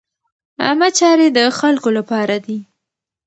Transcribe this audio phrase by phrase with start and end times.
[0.63, 2.59] عامه چارې د خلکو له پاره دي.